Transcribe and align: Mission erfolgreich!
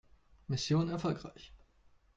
Mission 0.49 0.89
erfolgreich! 0.89 1.53